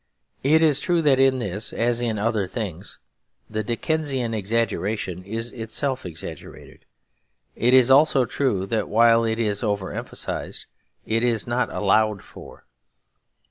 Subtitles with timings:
[0.43, 2.97] It is true that in this, as in other things,
[3.47, 6.85] the Dickensian exaggeration is itself exaggerated.
[7.55, 10.65] It is also true that, while it is over emphasised,
[11.05, 12.65] it is not allowed for.